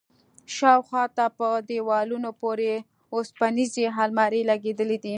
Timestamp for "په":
1.37-1.47